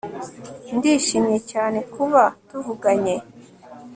ndishimye 0.77 1.37
cyane 1.51 1.79
kuba 1.93 2.23
tuvuganye 2.47 3.15